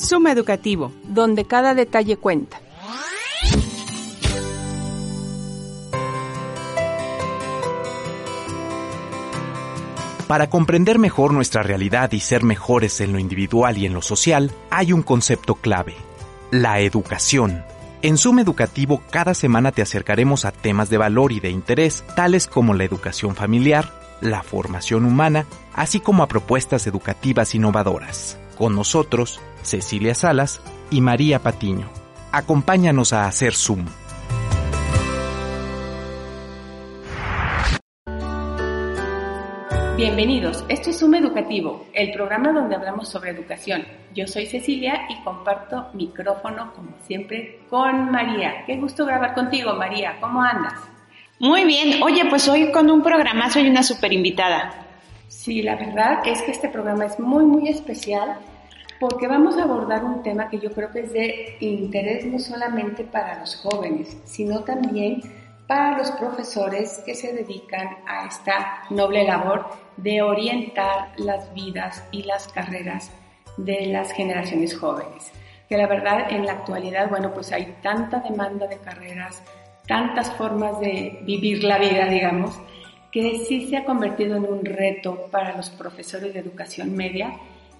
[0.00, 2.60] Suma Educativo, donde cada detalle cuenta.
[10.26, 14.52] Para comprender mejor nuestra realidad y ser mejores en lo individual y en lo social,
[14.70, 15.96] hay un concepto clave,
[16.50, 17.64] la educación.
[18.02, 22.46] En Suma Educativo cada semana te acercaremos a temas de valor y de interés, tales
[22.46, 28.38] como la educación familiar, la formación humana, así como a propuestas educativas innovadoras.
[28.56, 30.60] Con nosotros, Cecilia Salas
[30.90, 31.90] y María Patiño.
[32.32, 33.86] Acompáñanos a hacer Zoom.
[39.96, 43.84] Bienvenidos, esto es Zoom Educativo, el programa donde hablamos sobre educación.
[44.14, 48.64] Yo soy Cecilia y comparto micrófono, como siempre, con María.
[48.64, 50.16] Qué gusto grabar contigo, María.
[50.18, 50.72] ¿Cómo andas?
[51.38, 52.02] Muy bien.
[52.02, 54.86] Oye, pues hoy con un programa soy una super invitada.
[55.28, 58.38] Sí, la verdad es que este programa es muy, muy especial
[59.00, 63.02] porque vamos a abordar un tema que yo creo que es de interés no solamente
[63.02, 65.22] para los jóvenes, sino también
[65.66, 69.64] para los profesores que se dedican a esta noble labor
[69.96, 73.10] de orientar las vidas y las carreras
[73.56, 75.32] de las generaciones jóvenes.
[75.68, 79.42] Que la verdad en la actualidad, bueno, pues hay tanta demanda de carreras,
[79.86, 82.54] tantas formas de vivir la vida, digamos,
[83.10, 87.32] que sí se ha convertido en un reto para los profesores de educación media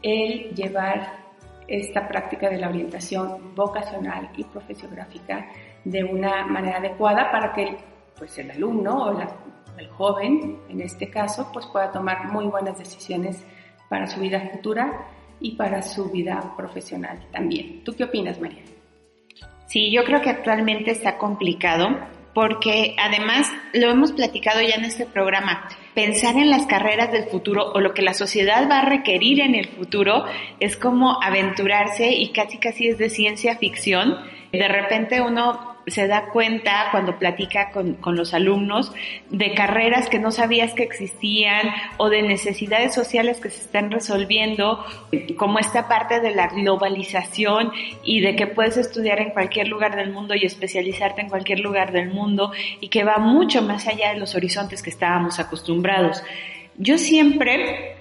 [0.02, 1.20] el llevar
[1.68, 5.48] esta práctica de la orientación vocacional y profesiográfica
[5.84, 7.76] de una manera adecuada para que
[8.18, 9.20] pues, el alumno o
[9.78, 13.44] el joven, en este caso, pues pueda tomar muy buenas decisiones
[13.88, 15.06] para su vida futura
[15.40, 17.82] y para su vida profesional también.
[17.84, 18.62] ¿Tú qué opinas, María?
[19.66, 21.88] Sí, yo creo que actualmente está complicado
[22.34, 27.72] porque además lo hemos platicado ya en este programa, pensar en las carreras del futuro
[27.72, 30.24] o lo que la sociedad va a requerir en el futuro
[30.60, 34.16] es como aventurarse y casi casi es de ciencia ficción.
[34.52, 38.92] De repente uno se da cuenta cuando platica con, con, los alumnos
[39.30, 44.84] de carreras que no sabías que existían o de necesidades sociales que se están resolviendo,
[45.36, 47.72] como esta parte de la globalización
[48.04, 51.92] y de que puedes estudiar en cualquier lugar del mundo y especializarte en cualquier lugar
[51.92, 56.22] del mundo y que va mucho más allá de los horizontes que estábamos acostumbrados.
[56.76, 57.96] Yo siempre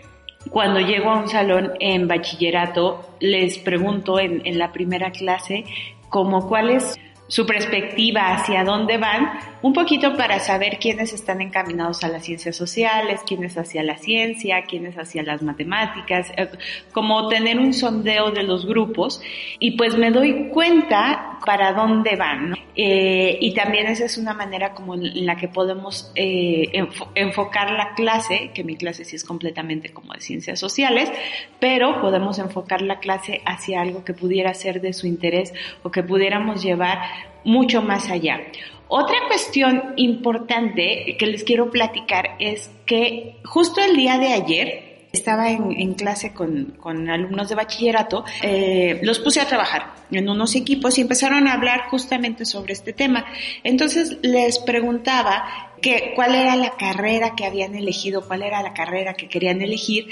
[0.50, 5.66] cuando llego a un salón en bachillerato, les pregunto en, en la primera clase
[6.10, 6.98] como cuál es
[7.30, 9.30] su perspectiva hacia dónde van,
[9.62, 14.64] un poquito para saber quiénes están encaminados a las ciencias sociales, quiénes hacia la ciencia,
[14.64, 16.50] quiénes hacia las matemáticas, eh,
[16.92, 19.22] como tener un sondeo de los grupos
[19.60, 22.56] y pues me doy cuenta para dónde van.
[22.76, 27.94] Eh, y también esa es una manera como en la que podemos eh, enfocar la
[27.94, 31.12] clase, que mi clase sí es completamente como de ciencias sociales,
[31.60, 35.54] pero podemos enfocar la clase hacia algo que pudiera ser de su interés
[35.84, 37.00] o que pudiéramos llevar
[37.44, 38.40] mucho más allá.
[38.88, 45.50] Otra cuestión importante que les quiero platicar es que justo el día de ayer estaba
[45.52, 51.02] en, clase con, alumnos de bachillerato, eh, los puse a trabajar en unos equipos y
[51.02, 53.26] empezaron a hablar justamente sobre este tema.
[53.64, 59.14] Entonces les preguntaba que, cuál era la carrera que habían elegido, cuál era la carrera
[59.14, 60.10] que querían elegir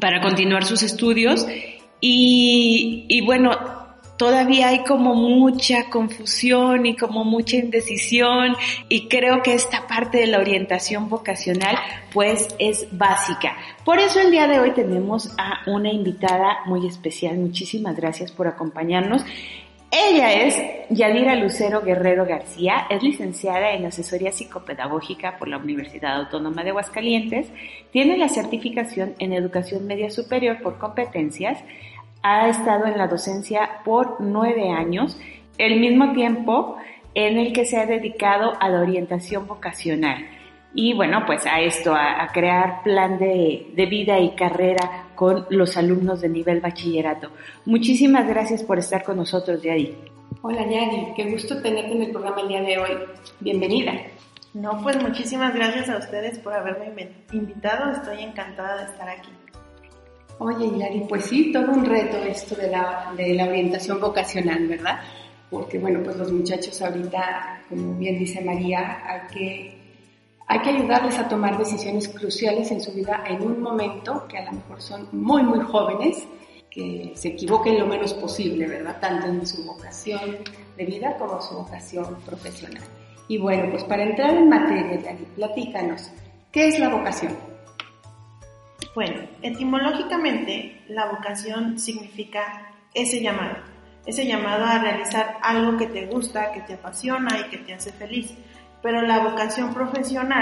[0.00, 1.46] para continuar sus estudios.
[2.00, 3.85] Y, y bueno,
[4.16, 8.56] todavía hay como mucha confusión y como mucha indecisión
[8.88, 11.76] y creo que esta parte de la orientación vocacional
[12.12, 13.56] pues es básica.
[13.84, 17.36] Por eso el día de hoy tenemos a una invitada muy especial.
[17.36, 19.24] Muchísimas gracias por acompañarnos.
[19.90, 20.60] Ella es
[20.90, 27.46] Yadira Lucero Guerrero García, es licenciada en asesoría psicopedagógica por la Universidad Autónoma de Aguascalientes,
[27.92, 31.62] tiene la certificación en educación media superior por competencias,
[32.28, 35.16] ha estado en la docencia por nueve años,
[35.58, 36.76] el mismo tiempo
[37.14, 40.26] en el que se ha dedicado a la orientación vocacional.
[40.74, 46.20] Y bueno, pues a esto, a, crear plan de, vida y carrera con los alumnos
[46.20, 47.30] de nivel bachillerato.
[47.64, 49.96] Muchísimas gracias por estar con nosotros, Yadi.
[50.42, 52.90] Hola, Yadi, qué gusto tenerte en el programa el día de hoy.
[53.38, 53.92] Bienvenida.
[54.52, 57.92] No, pues muchísimas gracias a ustedes por haberme invitado.
[57.92, 59.30] Estoy encantada de estar aquí.
[60.38, 64.98] Oye, Hilary, pues sí, todo un reto esto de la, de la orientación vocacional, ¿verdad?
[65.50, 69.78] Porque, bueno, pues los muchachos ahorita, como bien dice María, hay que,
[70.46, 74.44] hay que ayudarles a tomar decisiones cruciales en su vida en un momento que a
[74.44, 76.26] lo mejor son muy, muy jóvenes,
[76.70, 78.98] que se equivoquen lo menos posible, ¿verdad?
[79.00, 80.20] Tanto en su vocación
[80.76, 82.82] de vida como su vocación profesional.
[83.28, 86.10] Y bueno, pues para entrar en materia, Hilary, platícanos,
[86.52, 87.55] ¿qué es la vocación?
[88.96, 93.56] Bueno, etimológicamente la vocación significa ese llamado,
[94.06, 97.92] ese llamado a realizar algo que te gusta, que te apasiona y que te hace
[97.92, 98.32] feliz.
[98.80, 100.40] Pero la vocación profesional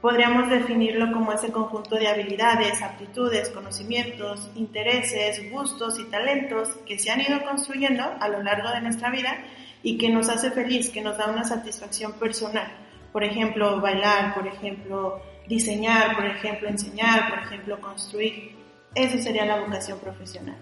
[0.00, 7.10] podríamos definirlo como ese conjunto de habilidades, aptitudes, conocimientos, intereses, gustos y talentos que se
[7.10, 9.44] han ido construyendo a lo largo de nuestra vida
[9.82, 12.72] y que nos hace feliz, que nos da una satisfacción personal.
[13.12, 18.56] Por ejemplo, bailar, por ejemplo, diseñar, por ejemplo, enseñar, por ejemplo, construir.
[18.94, 20.56] Esa sería la vocación profesional.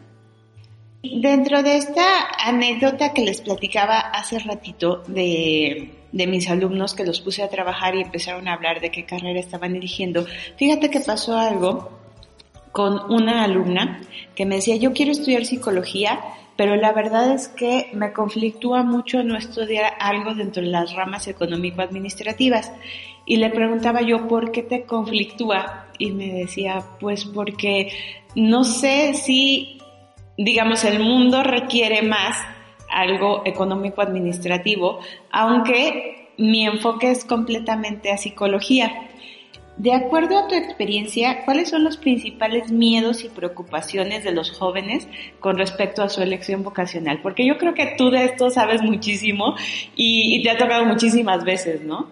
[1.03, 7.21] Dentro de esta anécdota que les platicaba hace ratito de, de, mis alumnos que los
[7.21, 11.37] puse a trabajar y empezaron a hablar de qué carrera estaban eligiendo, fíjate que pasó
[11.37, 11.91] algo
[12.73, 14.01] con una alumna
[14.35, 16.21] que me decía, yo quiero estudiar psicología,
[16.57, 21.29] pero la verdad es que me conflictúa mucho no estudiar algo dentro de las ramas
[21.29, 22.73] económico-administrativas.
[23.27, 25.87] Y le preguntaba yo, ¿por qué te conflictúa?
[25.99, 27.93] Y me decía, pues porque
[28.35, 29.79] no sé si,
[30.39, 32.37] digamos, el mundo requiere más
[32.89, 35.01] algo económico-administrativo,
[35.31, 38.93] aunque mi enfoque es completamente a psicología.
[39.77, 45.07] De acuerdo a tu experiencia, ¿cuáles son los principales miedos y preocupaciones de los jóvenes
[45.39, 47.21] con respecto a su elección vocacional?
[47.23, 49.55] Porque yo creo que tú de esto sabes muchísimo
[49.95, 52.09] y, te ha tocado muchísimas veces, ¿no?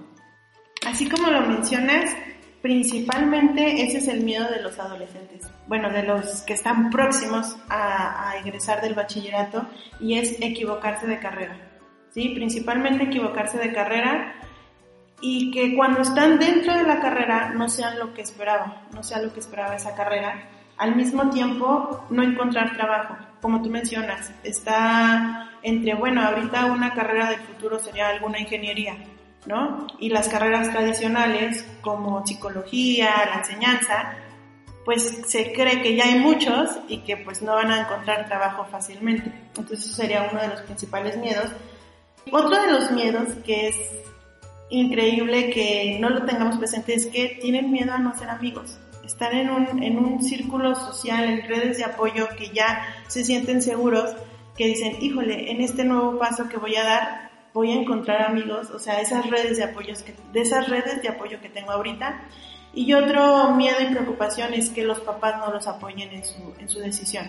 [0.86, 2.14] Así como lo mencionas,
[2.60, 8.30] principalmente ese es el miedo de los adolescentes, bueno, de los que están próximos a,
[8.30, 9.66] a egresar del bachillerato
[10.00, 11.56] y es equivocarse de carrera.
[12.10, 12.28] ¿sí?
[12.34, 14.34] Principalmente equivocarse de carrera
[15.26, 19.22] y que cuando están dentro de la carrera no sean lo que esperaba, no sea
[19.22, 20.50] lo que esperaba esa carrera.
[20.76, 27.30] Al mismo tiempo, no encontrar trabajo, como tú mencionas, está entre, bueno, ahorita una carrera
[27.30, 28.98] del futuro sería alguna ingeniería,
[29.46, 29.86] ¿no?
[29.98, 34.16] Y las carreras tradicionales, como psicología, la enseñanza,
[34.84, 38.66] pues se cree que ya hay muchos y que pues no van a encontrar trabajo
[38.66, 39.32] fácilmente.
[39.56, 41.46] Entonces eso sería uno de los principales miedos.
[42.30, 43.76] Otro de los miedos que es
[44.70, 48.78] increíble que no lo tengamos presente es que tienen miedo a no ser amigos.
[49.04, 53.60] Están en un, en un círculo social, en redes de apoyo que ya se sienten
[53.60, 54.16] seguros,
[54.56, 58.70] que dicen, híjole, en este nuevo paso que voy a dar, voy a encontrar amigos,
[58.70, 62.22] o sea, esas redes de apoyo que, de esas redes de apoyo que tengo ahorita.
[62.72, 66.68] Y otro miedo y preocupación es que los papás no los apoyen en su, en
[66.68, 67.28] su decisión,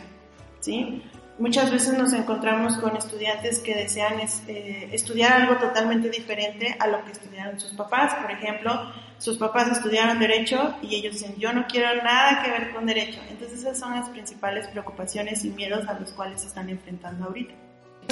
[0.60, 1.04] ¿sí?
[1.38, 4.14] Muchas veces nos encontramos con estudiantes que desean
[4.48, 8.16] eh, estudiar algo totalmente diferente a lo que estudiaron sus papás.
[8.16, 8.72] Por ejemplo,
[9.18, 13.20] sus papás estudiaron derecho y ellos dicen, yo no quiero nada que ver con derecho.
[13.30, 17.54] Entonces esas son las principales preocupaciones y miedos a los cuales se están enfrentando ahorita.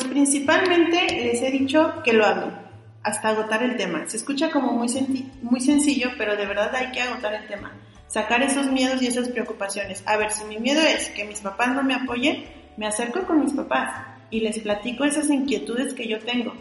[0.09, 2.51] Principalmente les he dicho que lo hablen
[3.03, 4.03] hasta agotar el tema.
[4.07, 4.89] Se escucha como muy,
[5.41, 7.71] muy sencillo, pero de verdad hay que agotar el tema.
[8.07, 10.03] Sacar esos miedos y esas preocupaciones.
[10.05, 12.45] A ver, si mi miedo es que mis papás no me apoyen,
[12.77, 16.53] me acerco con mis papás y les platico esas inquietudes que yo tengo.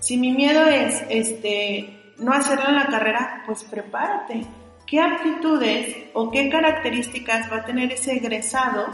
[0.00, 4.42] Si mi miedo es este no hacerlo en la carrera, pues prepárate.
[4.86, 8.86] ¿Qué aptitudes o qué características va a tener ese egresado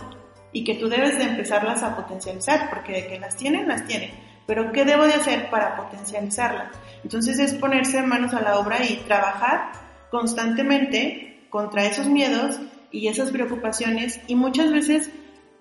[0.52, 2.70] y que tú debes de empezarlas a potencializar?
[2.70, 4.11] Porque de que las tienen, las tienen.
[4.46, 6.69] Pero ¿qué debo de hacer para potencializarlas?
[7.02, 9.72] Entonces es ponerse manos a la obra y trabajar
[10.11, 12.61] constantemente contra esos miedos
[12.93, 15.11] y esas preocupaciones y muchas veces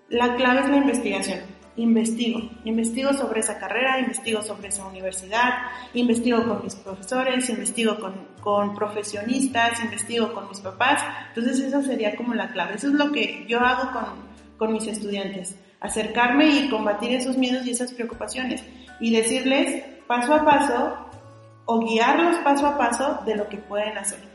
[0.10, 1.40] la clave es la investigación.
[1.78, 5.50] Investigo, investigo sobre esa carrera, investigo sobre esa universidad,
[5.94, 11.04] investigo con mis profesores, investigo con, con profesionistas, investigo con mis papás.
[11.30, 12.76] Entonces esa sería como la clave.
[12.76, 14.06] Eso es lo que yo hago con,
[14.58, 15.56] con mis estudiantes.
[15.82, 18.64] Acercarme y combatir esos miedos y esas preocupaciones.
[19.02, 20.98] Y decirles paso a paso
[21.66, 24.35] o guiarlos paso a paso de lo que pueden hacer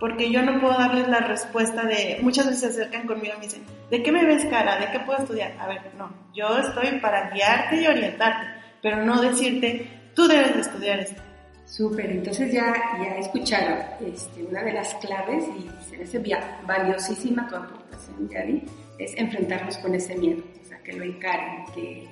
[0.00, 3.44] porque yo no puedo darles la respuesta de, muchas veces se acercan conmigo y me
[3.44, 4.80] dicen, ¿de qué me ves cara?
[4.80, 5.54] ¿De qué puedo estudiar?
[5.60, 8.46] A ver, no, yo estoy para guiarte y orientarte,
[8.80, 11.22] pero no decirte, tú debes de estudiar esto.
[11.66, 16.18] Súper, entonces ya, ya escucharon este, una de las claves y se me hace
[16.66, 18.64] valiosísima tu aportación, Yadi,
[18.98, 22.08] es enfrentarnos con ese miedo, o sea, que lo encaren, que,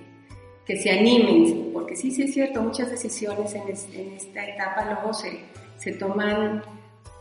[0.65, 3.63] que se animen, porque sí, sí es cierto, muchas decisiones en,
[3.99, 5.41] en esta etapa luego se,
[5.77, 6.63] se toman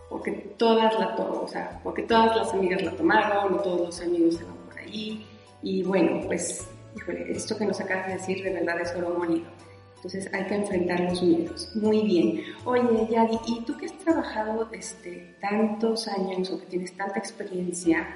[0.10, 4.36] porque todas la o sea, porque todas las amigas la tomaron, o todos los amigos
[4.36, 5.26] se van por ahí,
[5.62, 9.48] y bueno, pues, híjole, esto que nos acabas de decir de verdad es oro molido.
[9.96, 11.76] Entonces hay que enfrentar los miedos.
[11.76, 12.44] Muy bien.
[12.66, 18.08] Oye, Yadi, ¿y tú que has trabajado este, tantos años o que tienes tanta experiencia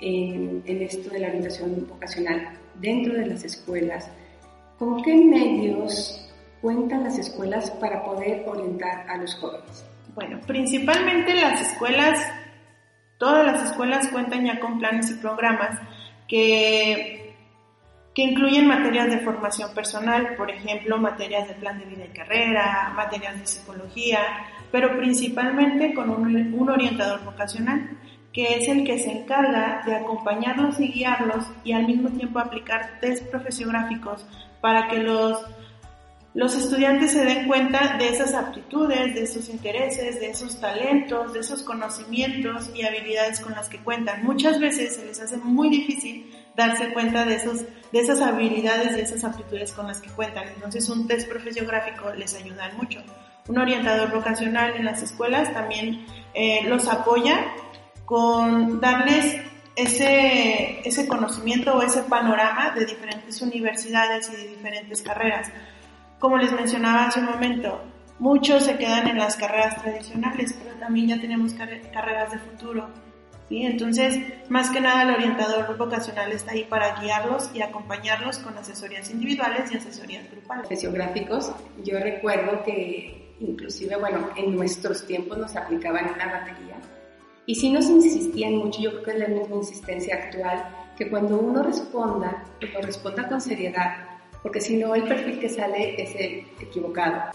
[0.00, 4.10] en, en esto de la orientación vocacional dentro de las escuelas,
[4.78, 6.28] ¿con qué medios
[6.60, 9.84] cuentan las escuelas para poder orientar a los jóvenes?
[10.14, 12.18] Bueno, principalmente las escuelas,
[13.18, 15.78] todas las escuelas cuentan ya con planes y programas
[16.28, 17.20] que
[18.14, 22.92] que incluyen materias de formación personal, por ejemplo, materias de plan de vida y carrera,
[22.96, 24.20] materias de psicología,
[24.72, 27.90] pero principalmente con un, un orientador vocacional,
[28.32, 32.98] que es el que se encarga de acompañarlos y guiarlos y al mismo tiempo aplicar
[33.00, 34.26] test profesiográficos
[34.60, 35.44] para que los
[36.32, 41.40] los estudiantes se den cuenta de esas aptitudes, de esos intereses, de esos talentos, de
[41.40, 44.22] esos conocimientos y habilidades con las que cuentan.
[44.24, 49.72] Muchas veces se les hace muy difícil darse cuenta de, esas habilidades y esas aptitudes
[49.72, 50.46] con las que cuentan.
[50.54, 53.02] Entonces un test profesiográfico les ayuda mucho.
[53.48, 57.44] Un orientador vocacional en las escuelas también eh, los apoya
[58.04, 59.36] con darles
[59.74, 65.50] ese, ese conocimiento o ese panorama de diferentes universidades y de diferentes carreras
[66.20, 67.80] como les mencionaba hace un momento,
[68.18, 72.88] muchos se quedan en las carreras tradicionales, pero también ya tenemos carreras de futuro.
[73.48, 73.62] ¿sí?
[73.62, 74.18] Entonces,
[74.50, 79.72] más que nada, el orientador vocacional está ahí para guiarlos y acompañarlos con asesorías individuales
[79.72, 80.68] y asesorías grupales.
[80.68, 86.76] Fisiográficos, yo recuerdo que inclusive, bueno, en nuestros tiempos nos aplicaban una batería
[87.46, 91.38] y sí nos insistían mucho, yo creo que es la misma insistencia actual, que cuando
[91.38, 94.09] uno responda, que lo responda con seriedad,
[94.42, 97.32] porque si no el perfil que sale es el equivocado.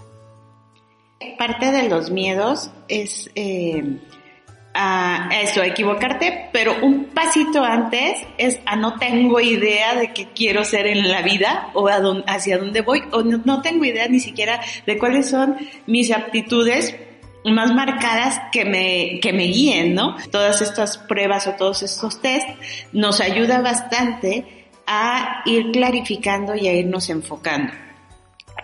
[1.38, 4.00] Parte de los miedos es eh,
[4.76, 10.66] a eso, equivocarte, pero un pasito antes es a no tengo idea de qué quiero
[10.66, 11.88] ser en la vida o
[12.28, 15.56] hacia dónde voy, o no, tengo idea ni siquiera de cuáles son
[15.88, 16.96] mis aptitudes
[17.46, 20.18] más marcadas que me, que me guíen, ¿no?
[20.32, 22.48] Todas estas pruebas o todos estos test
[22.92, 24.55] nos ayuda bastante
[24.88, 27.74] a ir clarificando y a irnos enfocando.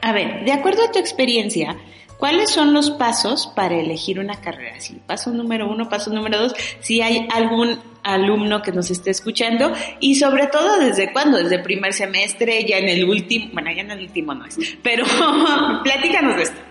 [0.01, 1.77] A ver, de acuerdo a tu experiencia,
[2.17, 4.79] ¿cuáles son los pasos para elegir una carrera?
[4.79, 9.73] Sí, paso número uno, paso número dos, si hay algún alumno que nos esté escuchando
[9.99, 13.81] y sobre todo desde cuándo, desde el primer semestre, ya en el último, bueno, ya
[13.81, 15.05] en el último no es, pero
[15.83, 16.61] platícanos de esto.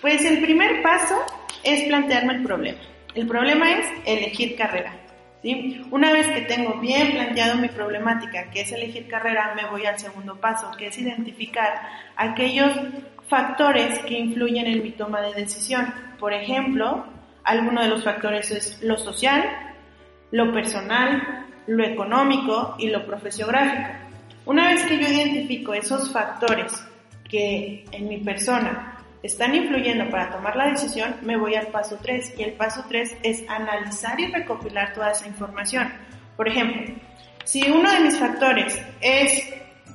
[0.00, 1.16] Pues el primer paso
[1.64, 2.78] es plantearme el problema.
[3.14, 5.07] El problema es elegir carrera.
[5.90, 9.98] Una vez que tengo bien planteado mi problemática, que es elegir carrera, me voy al
[9.98, 11.80] segundo paso, que es identificar
[12.16, 12.72] aquellos
[13.28, 15.94] factores que influyen en mi toma de decisión.
[16.18, 17.06] Por ejemplo,
[17.44, 19.44] alguno de los factores es lo social,
[20.32, 23.90] lo personal, lo económico y lo profesiográfico.
[24.44, 26.84] Una vez que yo identifico esos factores
[27.28, 32.34] que en mi persona están influyendo para tomar la decisión, me voy al paso 3
[32.38, 35.92] y el paso 3 es analizar y recopilar toda esa información.
[36.36, 36.94] Por ejemplo,
[37.44, 39.52] si uno de mis factores es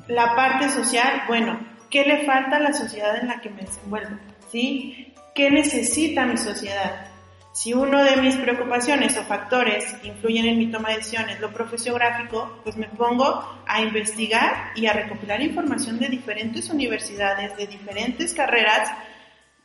[0.08, 4.18] la parte social, bueno, ¿qué le falta a la sociedad en la que me desenvuelvo?
[4.52, 5.14] ¿Sí?
[5.34, 7.08] ¿Qué necesita mi sociedad?
[7.54, 12.60] Si uno de mis preocupaciones o factores influyen en mi toma de decisiones lo profesiográfico,
[12.64, 18.92] pues me pongo a investigar y a recopilar información de diferentes universidades, de diferentes carreras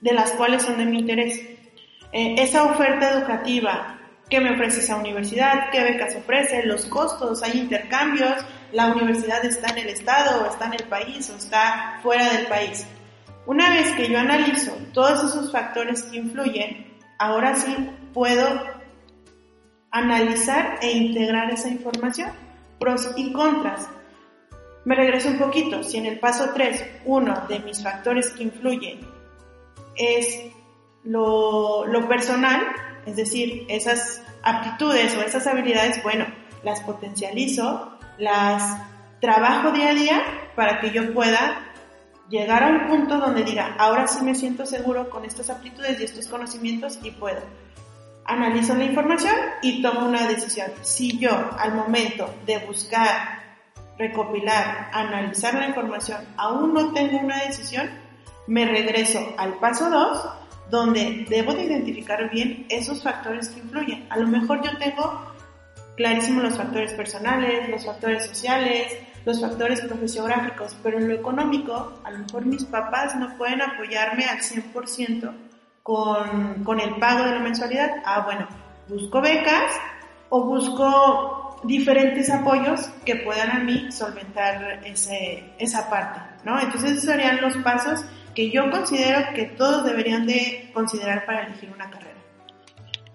[0.01, 1.41] de las cuales son de mi interés.
[2.13, 7.59] Eh, esa oferta educativa que me ofrece esa universidad, qué becas ofrece, los costos, hay
[7.59, 12.33] intercambios, la universidad está en el estado o está en el país o está fuera
[12.33, 12.87] del país.
[13.47, 17.75] Una vez que yo analizo todos esos factores que influyen, ahora sí
[18.13, 18.47] puedo
[19.91, 22.31] analizar e integrar esa información,
[22.79, 23.89] pros y contras.
[24.85, 29.18] Me regreso un poquito, si en el paso 3 uno de mis factores que influyen
[29.99, 30.51] es
[31.05, 32.61] lo, personal,
[33.07, 36.27] es decir, esas aptitudes o esas habilidades, bueno,
[36.63, 38.83] las potencializo, las
[39.21, 40.23] trabajo día a día
[40.55, 41.65] para que yo pueda
[42.29, 46.05] llegar a un punto donde diga, ahora sí me siento seguro con estas aptitudes y
[46.05, 47.41] estos conocimientos y puedo.
[48.25, 50.71] Analizo la información y tomo una decisión.
[50.83, 53.39] Si yo al momento de buscar,
[53.97, 57.89] recopilar, analizar la información aún no tengo una decisión,
[58.49, 60.29] me regreso al paso 2,
[60.71, 64.07] donde debo de identificar bien esos factores que influyen.
[64.11, 65.33] A lo mejor yo tengo
[65.97, 72.11] clarísimo los factores personales, los factores sociales, los factores profesiográficos, pero en lo económico, a
[72.11, 75.31] lo mejor mis papás no pueden apoyarme al 100%
[75.83, 77.91] con, con el pago de la mensualidad.
[78.05, 78.49] Ah, bueno,
[78.89, 79.73] busco becas
[80.31, 86.59] o busco diferentes apoyos que puedan a mí solventar ese, esa parte, ¿no?
[86.59, 88.05] Entonces esos serían los pasos
[88.35, 92.09] que yo considero que todos deberían de considerar para elegir una carrera.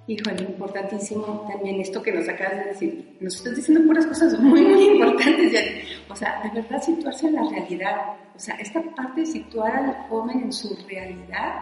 [0.06, 3.18] Híjole, importantísimo también esto que nos acabas de decir.
[3.22, 5.88] Nos estás diciendo puras cosas muy, muy importantes.
[6.10, 7.96] O sea, de verdad situarse en la realidad.
[8.36, 11.62] O sea, esta parte de situar al joven en su realidad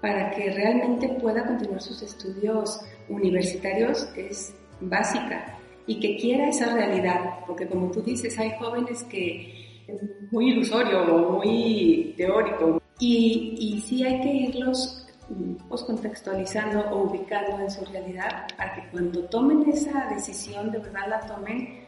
[0.00, 5.52] para que realmente pueda continuar sus estudios universitarios es básica.
[5.88, 9.65] y que quiera esa realidad, porque como tú dices, hay jóvenes que
[10.30, 15.06] muy ilusorio o muy teórico y, y sí hay que irlos
[15.68, 21.08] pues, contextualizando o ubicando en su realidad para que cuando tomen esa decisión de verdad
[21.08, 21.84] la tomen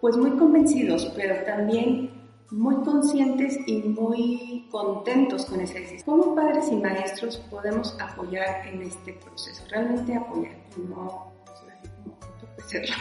[0.00, 2.10] pues muy convencidos, pero también
[2.50, 6.02] muy conscientes y muy contentos con esa decisión.
[6.04, 10.54] Como padres y maestros podemos apoyar en este proceso, realmente apoyar,
[10.88, 11.34] no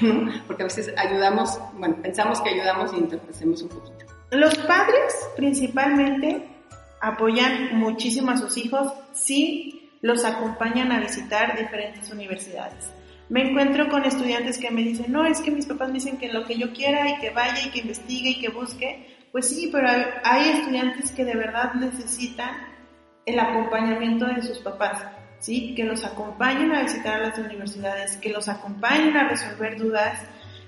[0.02, 0.32] ¿no?
[0.48, 4.06] Porque a veces ayudamos, bueno, pensamos que ayudamos y entorpecemos un poquito.
[4.32, 6.48] Los padres principalmente
[7.02, 12.92] apoyan muchísimo a sus hijos si los acompañan a visitar diferentes universidades.
[13.30, 16.32] Me encuentro con estudiantes que me dicen, no, es que mis papás me dicen que
[16.32, 19.16] lo que yo quiera y que vaya y que investigue y que busque.
[19.32, 19.90] Pues sí, pero
[20.24, 22.56] hay estudiantes que de verdad necesitan
[23.26, 25.04] el acompañamiento de sus papás,
[25.40, 25.74] ¿sí?
[25.76, 30.20] Que los acompañen a visitar las universidades, que los acompañen a resolver dudas,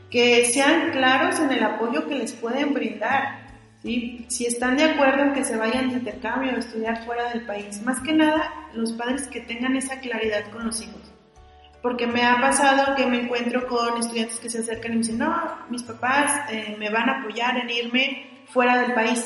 [0.10, 3.47] que sean claros en el apoyo que les pueden brindar,
[4.28, 7.82] si están de acuerdo en que se vayan de intercambio o estudiar fuera del país,
[7.84, 11.02] más que nada los padres que tengan esa claridad con los hijos.
[11.82, 15.20] Porque me ha pasado que me encuentro con estudiantes que se acercan y me dicen,
[15.20, 19.26] no, mis papás eh, me van a apoyar en irme fuera del país.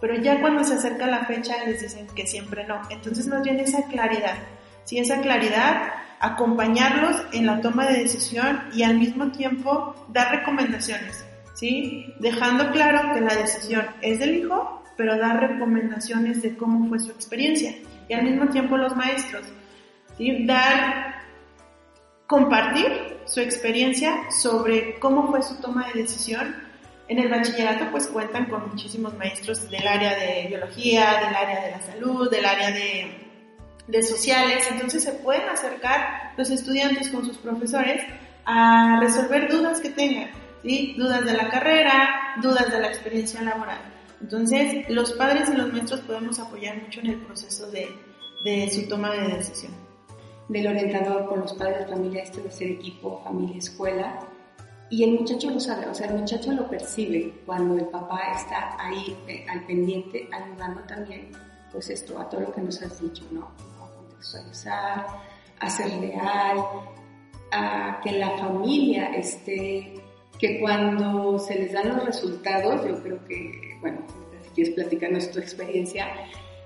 [0.00, 2.80] Pero ya cuando se acerca la fecha les dicen que siempre no.
[2.90, 4.38] Entonces nos viene esa claridad.
[4.84, 11.24] Si esa claridad, acompañarlos en la toma de decisión y al mismo tiempo dar recomendaciones
[11.54, 12.14] ¿sí?
[12.18, 17.10] Dejando claro que la decisión es del hijo, pero dar recomendaciones de cómo fue su
[17.10, 17.74] experiencia.
[18.08, 19.44] Y al mismo tiempo los maestros,
[20.16, 20.44] ¿sí?
[20.46, 21.22] Dar,
[22.26, 26.54] compartir su experiencia sobre cómo fue su toma de decisión.
[27.08, 31.70] En el bachillerato pues cuentan con muchísimos maestros del área de biología, del área de
[31.72, 33.30] la salud, del área de,
[33.88, 38.02] de sociales, entonces se pueden acercar los estudiantes con sus profesores
[38.44, 40.30] a resolver dudas que tengan
[40.62, 43.80] Dudas de la carrera, dudas de la experiencia laboral.
[44.20, 47.88] Entonces, los padres y los maestros podemos apoyar mucho en el proceso de,
[48.44, 49.72] de su toma de decisión.
[50.48, 54.18] Del orientador con los padres de familia, este de ser equipo, familia, escuela.
[54.90, 58.76] Y el muchacho lo sabe, o sea, el muchacho lo percibe cuando el papá está
[58.78, 61.30] ahí eh, al pendiente, ayudando también,
[61.70, 63.52] pues esto, a todo lo que nos has dicho, ¿no?
[63.80, 65.06] A contextualizar,
[65.60, 66.58] a ser real,
[67.52, 69.94] a que la familia esté
[70.40, 73.98] que cuando se les dan los resultados, yo creo que, bueno,
[74.42, 76.08] si quieres platicarnos tu experiencia,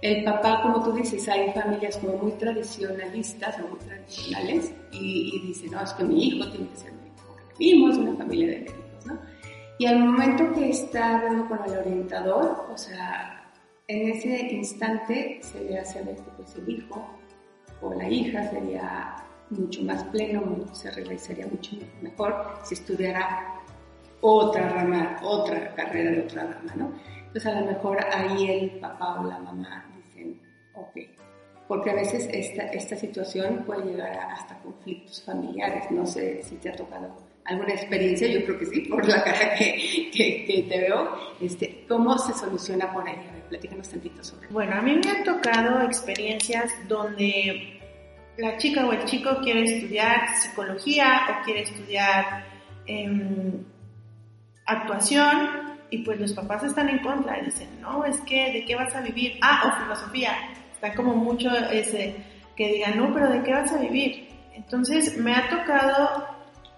[0.00, 5.72] el papá, como tú dices, hay familias como muy tradicionalistas o muy tradicionales y, dicen,
[5.72, 9.18] no, es que mi hijo tiene que ser médico, vivimos una familia de médicos, ¿no?
[9.78, 13.50] Y al momento que está hablando con el orientador, o sea,
[13.88, 17.04] en ese instante se le hace ver que pues el hijo
[17.82, 19.16] o la hija sería
[19.50, 23.63] mucho más pleno, se realizaría mucho mejor si estudiara
[24.24, 26.92] otra rama, otra carrera de otra rama, ¿no?
[27.26, 30.40] Entonces a lo mejor ahí el papá o la mamá dicen,
[30.74, 30.96] ok,
[31.68, 36.70] porque a veces esta, esta situación puede llegar hasta conflictos familiares, no sé si te
[36.70, 41.18] ha tocado alguna experiencia, yo creo que sí, por la cara que, que, te veo,
[41.42, 43.16] este, ¿cómo se soluciona por ahí?
[43.16, 44.48] A platícanos tantito sobre.
[44.48, 47.78] Bueno, a mí me han tocado experiencias donde
[48.38, 52.46] la chica o el chico quiere estudiar psicología o quiere estudiar
[52.86, 53.60] eh,
[54.66, 58.74] actuación y pues los papás están en contra y dicen, no, es que, ¿de qué
[58.74, 59.38] vas a vivir?
[59.42, 60.32] Ah, o filosofía.
[60.72, 62.16] Está como mucho ese
[62.56, 64.28] que digan, no, pero ¿de qué vas a vivir?
[64.54, 66.26] Entonces me ha tocado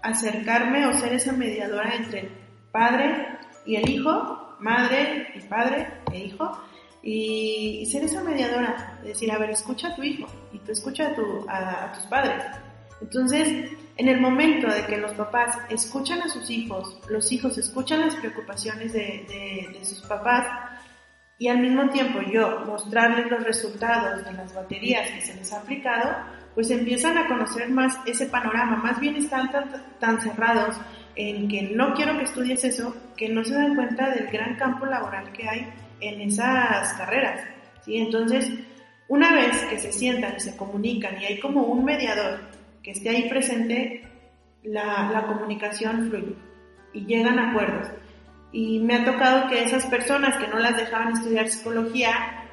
[0.01, 2.31] acercarme o ser esa mediadora entre el
[2.71, 3.27] padre
[3.65, 6.57] y el hijo, madre y padre e hijo,
[7.03, 11.15] y, ser esa mediadora, decir, a ver, escucha a tu hijo y tú escucha a,
[11.15, 12.43] tu, a tus padres.
[13.01, 18.01] Entonces, en el momento de que los papás escuchan a sus hijos, los hijos escuchan
[18.01, 20.47] las preocupaciones de, sus papás
[21.39, 25.61] y al mismo tiempo yo mostrarles los resultados de las baterías que se les ha
[25.61, 26.15] aplicado,
[26.53, 28.77] pues empiezan a conocer más ese panorama.
[28.77, 30.75] Más bien están tan, tan cerrados
[31.15, 34.85] en que no quiero que estudies eso, que no se dan cuenta del gran campo
[34.85, 37.41] laboral que hay en esas carreras.
[37.83, 37.97] ¿sí?
[37.97, 38.51] Entonces,
[39.07, 42.56] una vez que se sientan y se comunican y hay como un mediador
[42.87, 44.01] que esté ahí presente,
[44.63, 46.37] la, la comunicación fluye
[46.93, 47.89] y llegan acuerdos.
[48.53, 52.45] Y me ha tocado que esas personas que no las dejaban estudiar psicología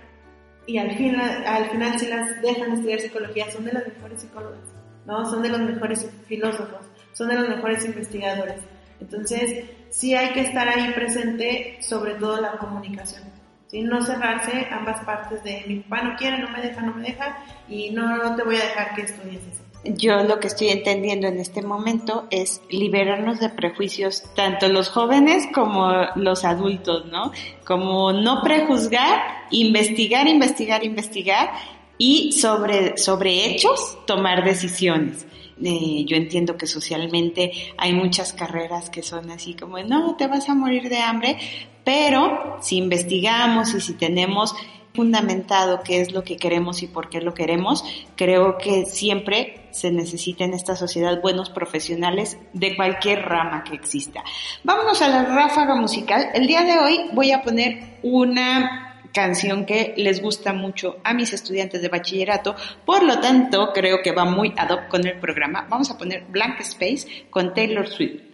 [0.66, 4.75] y al, fin, al final sí las dejan estudiar psicología, son de las mejores psicólogas,
[5.07, 5.25] ¿no?
[5.25, 8.61] Son de los mejores filósofos, son de los mejores investigadores.
[9.01, 13.23] Entonces, sí hay que estar ahí presente, sobre todo la comunicación.
[13.68, 13.83] ¿sí?
[13.83, 17.38] No cerrarse ambas partes de mi papá no quiere, no me deja, no me deja
[17.68, 19.63] y no, no te voy a dejar que estudies eso.
[19.85, 25.47] Yo lo que estoy entendiendo en este momento es liberarnos de prejuicios, tanto los jóvenes
[25.55, 27.33] como los adultos, ¿no?
[27.64, 29.20] Como no prejuzgar,
[29.51, 31.51] investigar, investigar, investigar
[31.99, 35.27] y sobre, sobre hechos tomar decisiones.
[35.62, 40.49] Eh, yo entiendo que socialmente hay muchas carreras que son así como, no, te vas
[40.49, 41.38] a morir de hambre,
[41.85, 44.55] pero si investigamos y si tenemos
[44.94, 47.85] fundamentado qué es lo que queremos y por qué lo queremos,
[48.16, 54.22] creo que siempre se necesita en esta sociedad buenos profesionales de cualquier rama que exista.
[54.62, 56.28] Vámonos a la ráfaga musical.
[56.33, 61.33] El día de hoy voy a poner una canción que les gusta mucho a mis
[61.33, 62.54] estudiantes de bachillerato,
[62.85, 65.66] por lo tanto creo que va muy ad hoc con el programa.
[65.68, 68.34] Vamos a poner Blank Space con Taylor Swift.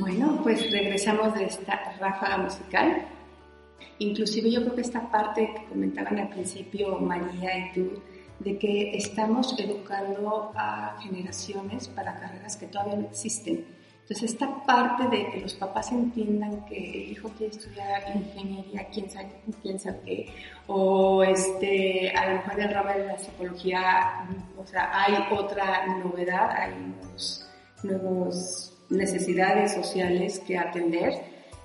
[0.00, 3.06] Bueno, pues regresamos de esta ráfaga musical.
[3.98, 8.02] Inclusive yo creo que esta parte que comentaban al principio María y tú,
[8.38, 13.66] de que estamos educando a generaciones para carreras que todavía no existen.
[14.08, 19.10] Entonces esta parte de que los papás entiendan que el hijo quiere estudiar ingeniería, quién
[19.10, 19.28] sabe,
[19.60, 20.26] quién sabe qué,
[20.66, 26.50] o este, a lo mejor el ramo de la psicología, o sea, hay otra novedad,
[26.52, 26.94] hay
[27.82, 31.12] nuevos necesidades sociales que atender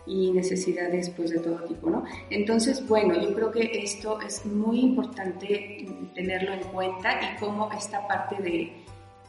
[0.06, 2.04] y necesidades pues de todo tipo, ¿no?
[2.30, 8.06] Entonces, bueno, yo creo que esto es muy importante tenerlo en cuenta y cómo esta
[8.06, 8.83] parte de,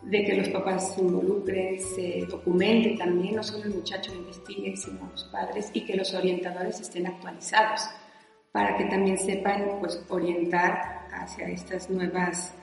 [0.05, 5.09] de que los papás se involucren, se documente también, no solo el muchacho investigue, sino
[5.11, 7.89] los padres y que los orientadores estén actualizados
[8.53, 12.55] para que también sepan pues orientar hacia estas nuevas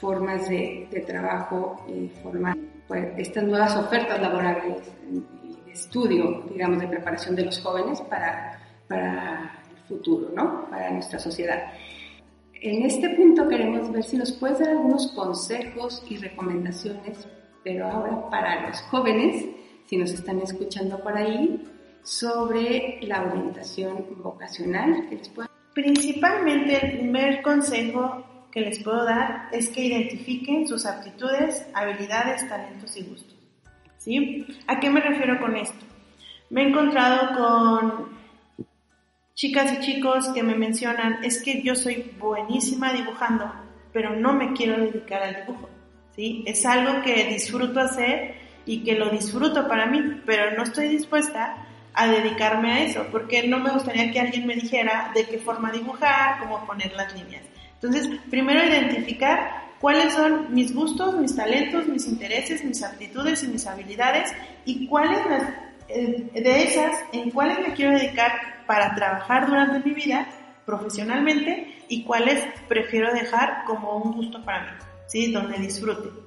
[0.00, 2.56] formas de, de trabajo y formar
[2.88, 4.82] pues, estas nuevas ofertas laborales
[5.76, 10.68] estudio, digamos, de preparación de los jóvenes para, para el futuro, ¿no?
[10.70, 11.72] Para nuestra sociedad.
[12.60, 17.28] En este punto queremos ver si nos puedes dar algunos consejos y recomendaciones,
[17.62, 19.44] pero ahora para los jóvenes,
[19.86, 21.62] si nos están escuchando por ahí,
[22.02, 25.08] sobre la orientación vocacional.
[25.74, 32.96] Principalmente el primer consejo que les puedo dar es que identifiquen sus aptitudes, habilidades, talentos
[32.96, 33.36] y gustos.
[33.98, 34.46] ¿Sí?
[34.66, 35.84] ¿A qué me refiero con esto?
[36.48, 38.15] Me he encontrado con
[39.36, 43.52] chicas y chicos que me mencionan, es que yo soy buenísima dibujando,
[43.92, 45.68] pero no me quiero dedicar al dibujo.
[46.16, 46.42] ¿sí?
[46.46, 51.54] Es algo que disfruto hacer y que lo disfruto para mí, pero no estoy dispuesta
[51.92, 55.70] a dedicarme a eso, porque no me gustaría que alguien me dijera de qué forma
[55.70, 57.42] dibujar, cómo poner las líneas.
[57.74, 63.66] Entonces, primero identificar cuáles son mis gustos, mis talentos, mis intereses, mis aptitudes y mis
[63.66, 64.32] habilidades
[64.64, 65.18] y cuáles
[65.88, 70.26] eh, de esas, en cuáles me quiero dedicar para trabajar durante mi vida
[70.64, 75.32] profesionalmente y cuáles prefiero dejar como un gusto para mí, ¿sí?
[75.32, 76.26] Donde disfrute.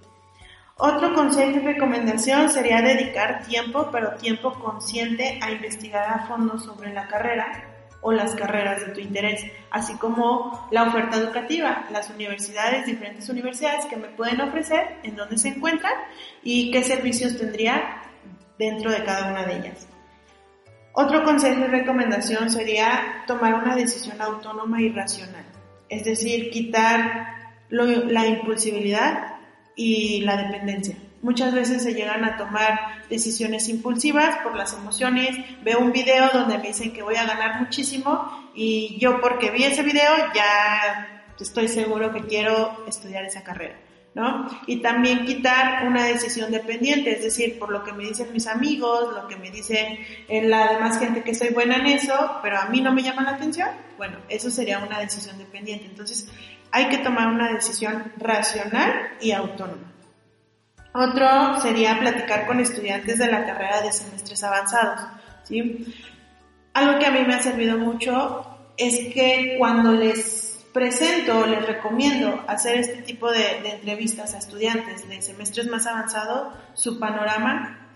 [0.81, 6.93] Otro consejo y recomendación sería dedicar tiempo, pero tiempo consciente a investigar a fondo sobre
[6.93, 7.65] la carrera
[7.99, 13.87] o las carreras de tu interés, así como la oferta educativa, las universidades, diferentes universidades
[13.87, 15.91] que me pueden ofrecer, en dónde se encuentran
[16.43, 18.01] y qué servicios tendría
[18.57, 19.88] dentro de cada una de ellas.
[20.93, 25.45] Otro consejo y recomendación sería tomar una decisión autónoma y racional,
[25.87, 27.37] es decir, quitar
[27.69, 29.35] la impulsibilidad
[29.75, 30.97] y la dependencia.
[31.21, 35.37] Muchas veces se llegan a tomar decisiones impulsivas por las emociones.
[35.63, 39.63] Veo un video donde me dicen que voy a ganar muchísimo y yo porque vi
[39.63, 43.75] ese video ya estoy seguro que quiero estudiar esa carrera.
[44.15, 44.47] ¿No?
[44.65, 49.13] Y también quitar una decisión dependiente, es decir, por lo que me dicen mis amigos,
[49.13, 52.81] lo que me dicen la demás gente que soy buena en eso, pero a mí
[52.81, 55.85] no me llama la atención, bueno, eso sería una decisión dependiente.
[55.85, 56.27] Entonces,
[56.71, 59.93] hay que tomar una decisión racional y autónoma.
[60.93, 65.01] Otro sería platicar con estudiantes de la carrera de semestres avanzados.
[65.43, 65.85] ¿sí?
[66.73, 68.45] Algo que a mí me ha servido mucho
[68.77, 75.07] es que cuando les presento les recomiendo hacer este tipo de, de entrevistas a estudiantes
[75.07, 77.87] de semestres más avanzados, su panorama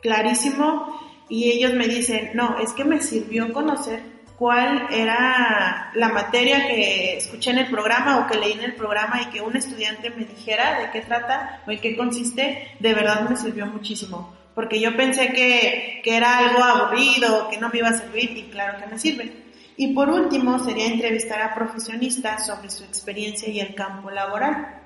[0.00, 4.00] clarísimo y ellos me dicen, no, es que me sirvió conocer
[4.38, 9.20] cuál era la materia que escuché en el programa o que leí en el programa
[9.20, 13.28] y que un estudiante me dijera de qué trata o en qué consiste, de verdad
[13.28, 14.34] me sirvió muchísimo.
[14.54, 18.44] Porque yo pensé que, que era algo aburrido, que no me iba a servir y
[18.44, 19.47] claro que me sirve.
[19.80, 24.82] Y por último sería entrevistar a profesionistas sobre su experiencia y el campo laboral.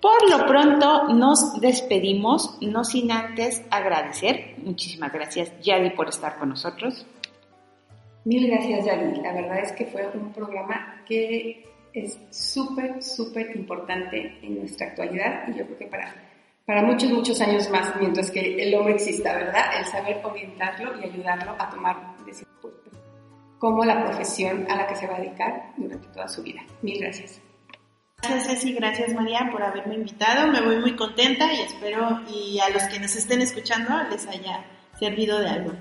[0.00, 4.56] Por lo pronto nos despedimos, no sin antes agradecer.
[4.58, 7.06] Muchísimas gracias Yadi por estar con nosotros.
[8.26, 9.22] Mil gracias, Yadi.
[9.22, 15.48] La verdad es que fue un programa que es súper, súper importante en nuestra actualidad
[15.48, 16.14] y yo creo que para,
[16.66, 19.64] para muchos, muchos años más, mientras que el hombre exista, ¿verdad?
[19.78, 21.96] El saber orientarlo y ayudarlo a tomar
[23.60, 26.62] como la profesión a la que se va a dedicar durante toda su vida.
[26.82, 27.40] Mil gracias.
[28.22, 30.50] Gracias Ceci, gracias María por haberme invitado.
[30.50, 34.64] Me voy muy contenta y espero y a los que nos estén escuchando les haya
[34.98, 35.72] servido de algo.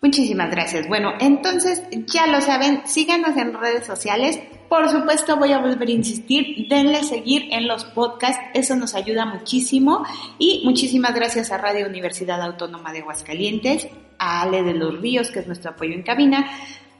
[0.00, 0.86] Muchísimas gracias.
[0.86, 4.38] Bueno, entonces ya lo saben, síganos en redes sociales.
[4.68, 9.24] Por supuesto, voy a volver a insistir, denle seguir en los podcasts, eso nos ayuda
[9.26, 10.04] muchísimo.
[10.38, 15.40] Y muchísimas gracias a Radio Universidad Autónoma de Aguascalientes, a Ale de los Ríos, que
[15.40, 16.46] es nuestro apoyo en cabina.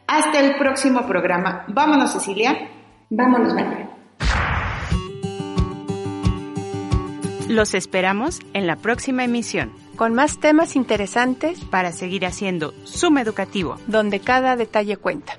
[0.06, 1.64] Hasta el próximo programa.
[1.68, 2.68] Vámonos, Cecilia.
[3.10, 3.90] Vámonos, María.
[7.48, 9.72] Los esperamos en la próxima emisión.
[9.96, 15.34] Con más temas interesantes para seguir haciendo Suma Educativo, donde cada detalle cuenta.